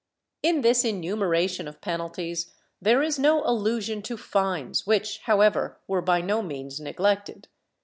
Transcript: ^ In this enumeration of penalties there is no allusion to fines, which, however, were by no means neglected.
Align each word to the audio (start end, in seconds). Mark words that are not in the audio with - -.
^ 0.01 0.03
In 0.41 0.61
this 0.61 0.83
enumeration 0.83 1.67
of 1.67 1.79
penalties 1.79 2.51
there 2.81 3.03
is 3.03 3.19
no 3.19 3.43
allusion 3.45 4.01
to 4.01 4.17
fines, 4.17 4.87
which, 4.87 5.19
however, 5.25 5.77
were 5.87 6.01
by 6.01 6.21
no 6.21 6.41
means 6.41 6.79
neglected. 6.79 7.47